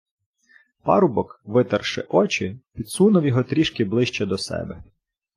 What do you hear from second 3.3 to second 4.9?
трошки ближче до себе.